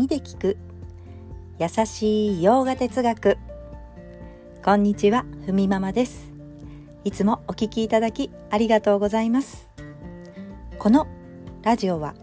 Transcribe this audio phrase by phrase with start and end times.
[0.00, 0.56] 耳で聞く
[1.58, 3.36] 優しいヨガ哲学。
[4.64, 6.32] こんにちはふみママです。
[7.04, 9.68] いつもお聞きいただきありがとうございます。
[10.78, 11.06] この
[11.62, 12.14] ラジオは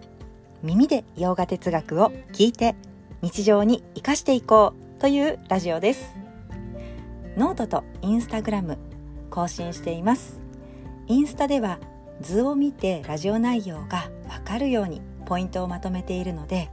[0.63, 2.75] 耳でヨガ哲学を聞いて
[3.21, 6.15] 日常に生かしていこうというラジオです。
[7.37, 8.79] ノートとインスタグラム
[9.29, 10.41] 更新しています。
[11.05, 11.77] インスタでは
[12.21, 16.71] 図を見てラジオ内容がわかるようにポイントをまとめているので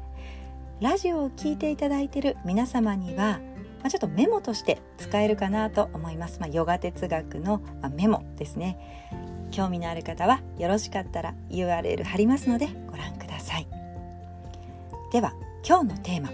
[0.81, 3.39] ラジオを聴いていただいている皆様には、
[3.81, 7.63] まあ、ちょっとメモとして使えるかなと思います、まあ、ヨガ哲学の、
[7.95, 9.11] メモですね。
[9.51, 13.69] 興味のある方はよろしかったら URL 貼りますのでご覧ください。
[15.13, 15.33] では
[15.67, 16.31] 今日のテーマ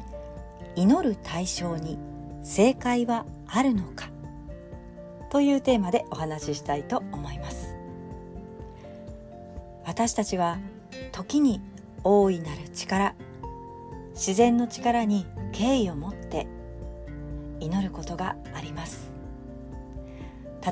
[0.74, 1.98] 「祈る対象に
[2.42, 4.08] 正解はあるのか?」
[5.28, 7.74] というテーマでお話ししたいと思います。
[9.84, 10.56] 私たちは
[11.12, 11.60] 時に
[12.04, 13.14] 大いなる力
[14.16, 16.46] 自然の力に敬意を持って
[17.60, 19.12] 祈ることがあります。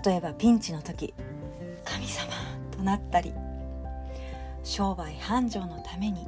[0.04, 1.14] 例えばピンチの時
[1.84, 2.32] 神様
[2.76, 3.32] となったり
[4.64, 6.26] 商売繁盛のために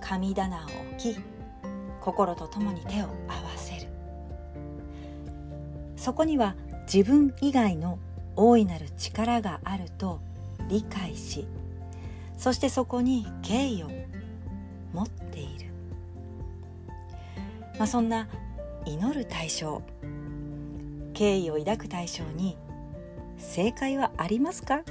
[0.00, 0.60] 神棚を
[0.98, 1.20] 置き
[2.00, 3.88] 心とともに手を合わせる。
[5.96, 6.56] そこには
[6.92, 7.98] 自分以外の
[8.36, 10.20] 大いなる力があると
[10.68, 11.46] 理解し
[12.36, 13.90] そしてそこに敬意を
[14.92, 15.35] 持って、
[17.78, 18.28] まあ、そんな
[18.86, 19.82] 祈る対象
[21.12, 22.56] 敬意を抱く対象に
[23.38, 24.82] 正解はありますか？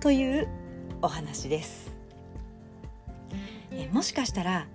[0.00, 0.48] という
[1.02, 1.92] お話です。
[3.72, 4.66] えもしかしたら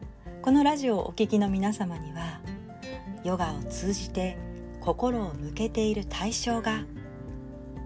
[0.42, 2.40] このラジオをお聴きの皆様には
[3.24, 4.38] ヨガを通じて
[4.80, 6.84] 心を向けている対象が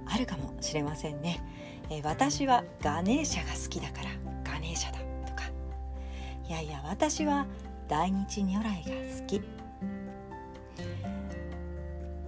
[0.06, 1.42] あるかもしれませんね。
[1.90, 4.10] え私はガネーシャが好きだから
[4.44, 5.46] ガネーシャだとか。
[6.48, 7.48] いやいや私は
[7.90, 9.42] 大日如来が好き。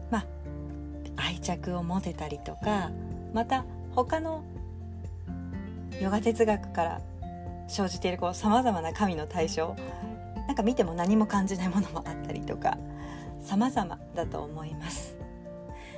[0.09, 0.25] まあ
[1.15, 2.91] 愛着を持てたりとか
[3.33, 3.63] また
[3.95, 4.43] 他の
[6.01, 7.01] ヨガ哲学から
[7.69, 9.75] 生じているさまざまな神の対象
[10.47, 12.77] なんか見ても何も感じないものもあったりとか
[13.41, 15.15] 様々だと思います、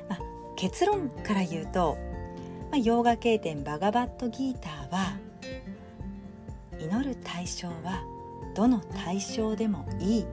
[0.08, 0.20] まあ、
[0.56, 1.98] 結論から言うと
[2.74, 5.16] まあ、洋画経典バガバットギーターは
[6.80, 8.04] 祈る対象は
[8.54, 10.26] どの対象でもいい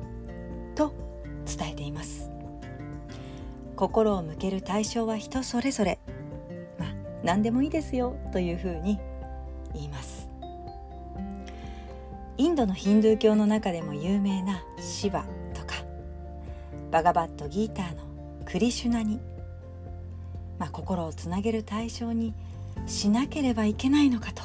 [0.74, 0.92] と
[1.46, 2.30] 伝えています。
[3.76, 5.98] 心を向ける対象は人それぞれ。
[6.78, 6.88] まあ
[7.22, 8.98] 何でもいいですよというふうに
[9.74, 10.28] 言います。
[12.36, 15.76] インドのヒンドゥー教の中でも有名なシバとか
[16.90, 18.02] バガバットギーターの
[18.46, 19.20] クリシュナに
[20.60, 22.34] まあ、心をつなげる対象に
[22.86, 24.42] しなければいけないのかと。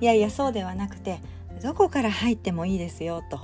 [0.00, 1.20] いやいやそうではなくて
[1.62, 3.40] どこから入ってもいいですよと。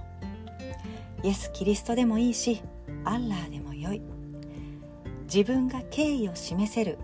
[1.23, 2.63] イエス・キリストでもいいし
[3.05, 4.03] アッラーでもよい。
[5.25, 6.99] 自分が敬意を示せる。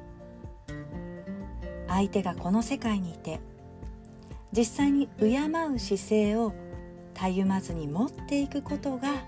[1.86, 3.38] 相手がこの世界にいて
[4.50, 6.52] 実際に敬う姿勢を
[7.12, 9.24] たゆまずに持っていくことが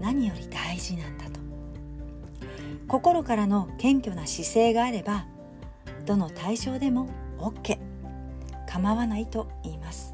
[0.00, 1.40] 何より大事なんだと。
[2.88, 5.26] 心からの謙虚な姿勢があれば
[6.04, 7.08] どの対象でも
[7.38, 7.78] OK
[8.66, 10.13] 構わないと言います。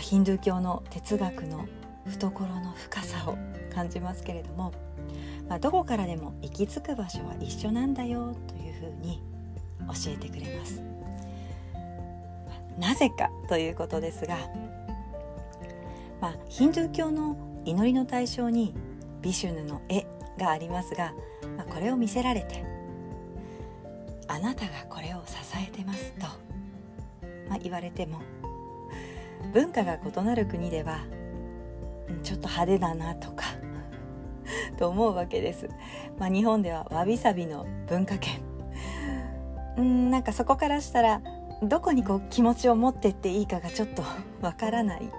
[0.00, 1.66] ヒンドゥー教の哲学の
[2.06, 3.38] 懐の深さを
[3.72, 4.72] 感じますけれども、
[5.48, 9.22] まあ、どこからでも行き着く場所は一緒なんだよというふうに
[9.88, 10.82] 教えてくれます。
[12.78, 14.36] なぜかということですが、
[16.20, 18.74] まあ、ヒンドゥー教の祈りの対象に
[19.20, 20.06] ビシュヌの絵
[20.38, 21.12] がありますが、
[21.56, 22.64] まあ、これを見せられて
[24.28, 26.26] 「あなたがこれを支えてます」と、
[27.48, 28.20] まあ、言われても
[29.52, 31.00] 文化が異なる国では
[32.22, 33.46] ちょっと派手だなとか
[34.78, 35.68] と思うわけです。
[36.18, 38.40] まあ、日本ではわびさびの文化圏
[39.76, 41.22] うんなんかそこからしたら
[41.62, 44.02] どこにこう気持ちを持ってっていいかがちょっと
[44.40, 45.10] わからない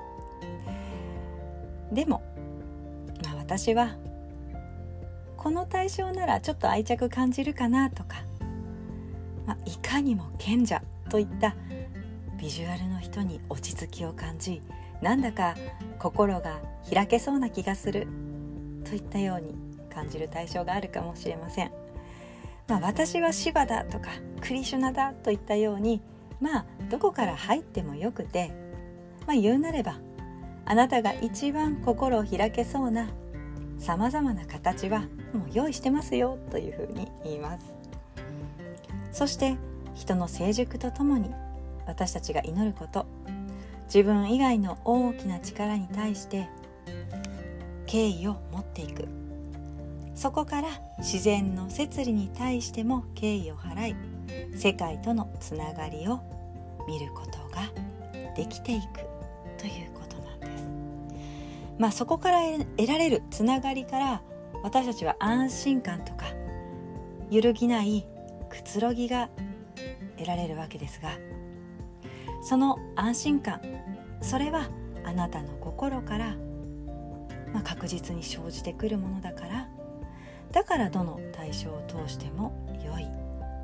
[1.92, 2.22] でも、
[3.24, 3.96] まあ、私は
[5.38, 8.18] この対象ならちょっと愛着感じるかなとか、
[9.46, 11.56] まあ、いかにも賢者といった
[12.42, 14.64] ビジュアルの人に落ち着きを感じ
[15.00, 15.56] なんだか
[16.00, 16.60] 心が
[16.92, 18.08] 開けそうな気がする
[18.84, 19.54] といったように
[19.94, 21.72] 感じる対象があるかもしれません。
[22.68, 24.10] まあ、私は芝だとか
[24.40, 26.02] クリシュナだといったように
[26.40, 28.52] まあどこから入ってもよくて、
[29.28, 30.00] まあ、言うなれば
[30.66, 33.10] あなたが一番心を開けそうな
[33.78, 35.02] さまざまな形は
[35.34, 37.74] もう用意してますよというふうに言います
[39.12, 39.58] そして
[39.94, 41.30] 人の成熟とともに
[41.86, 43.06] 私たちが祈ること。
[43.86, 46.48] 自分以外の大きな力に対して
[47.86, 49.08] 敬意を持っていく。
[50.16, 50.70] そこから
[51.00, 53.96] 自然の摂理に対しても敬意を払い
[54.56, 56.22] 世界とのつながりを
[56.88, 57.72] 見ることが
[58.36, 59.12] できていく。
[59.58, 60.66] ということなんです。
[61.78, 62.40] まあそこから
[62.78, 64.22] 得られるつながりから
[64.64, 66.26] 私たちは安心感とか
[67.30, 68.06] 揺るぎない
[68.50, 69.30] くつろぎが
[70.18, 71.10] 得られるわけですが
[72.42, 73.62] その安心感
[74.22, 74.70] それは
[75.04, 76.36] あなたの心から、
[77.54, 79.68] まあ、確実に生じてくるものだから
[80.52, 82.54] だからどの対象を通しても
[82.86, 83.08] 良い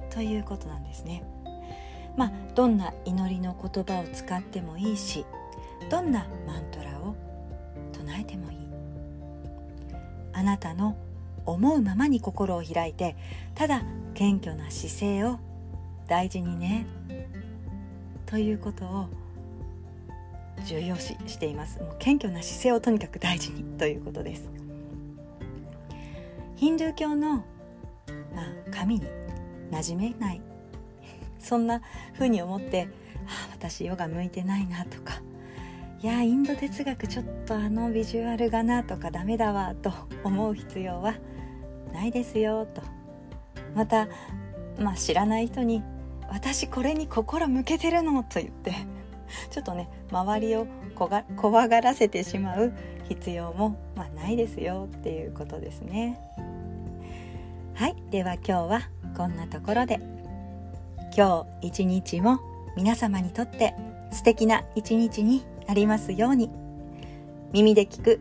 [0.10, 1.24] ということなんですね。
[2.16, 5.26] まあどんな祈りの言葉を使ってもいいし
[5.92, 7.16] どんなマントラを
[7.94, 8.58] 唱えてもいい
[10.34, 10.98] あなたの
[11.46, 13.16] 思うままに心を開いて
[13.54, 13.84] ただ
[14.16, 15.40] 謙虚な姿勢を
[16.08, 16.88] 大事にね
[18.28, 19.08] ということを
[20.66, 21.80] 重要視しています。
[21.80, 24.50] もう謙虚な姿勢をとにかく大事にということです。
[26.58, 27.44] ヒンドゥー教の、ま
[28.42, 29.08] あ、神に
[29.72, 30.42] 馴染めない。
[31.40, 31.82] そんな
[32.14, 32.90] 風に思って
[33.28, 35.22] あ私ヨガ向いてないなとか。
[36.00, 39.92] いやインド哲学ちょっとあのビジュアルがなとかダメだわと
[40.24, 41.16] 思う必要は
[41.92, 42.84] ないですよと。
[43.74, 44.08] また、
[44.80, 45.82] まあ、知らない人に
[46.30, 48.74] 「私これに心向けてるの」と言って
[49.50, 50.68] ちょっとね周りを
[51.36, 52.74] 怖がらせてしまう
[53.08, 56.20] 必要も、まあ、ないですよっていうことですね。
[57.74, 58.82] はいでは今日は
[59.16, 60.00] こんなところで
[61.16, 62.40] 今日一日も
[62.76, 63.76] 皆様にとって
[64.12, 66.50] 素敵な一日になりますように
[67.52, 68.20] 耳で聞く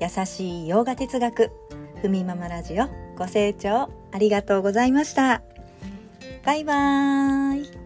[0.00, 1.52] 優しい洋画哲学
[2.00, 5.51] ふみママラジオご清聴ありがとうございました。
[6.44, 7.81] バイバーイ。